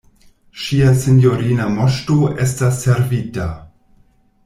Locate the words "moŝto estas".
1.75-2.83